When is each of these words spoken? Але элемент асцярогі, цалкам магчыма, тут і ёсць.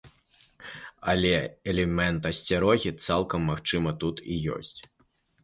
Але 1.11 1.33
элемент 1.73 2.21
асцярогі, 2.31 2.91
цалкам 3.09 3.47
магчыма, 3.53 3.95
тут 4.07 4.15
і 4.31 4.41
ёсць. 4.57 4.75